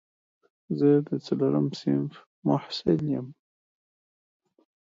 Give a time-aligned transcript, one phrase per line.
[0.77, 2.13] زه د څلورم صنف
[2.47, 3.27] محصل یم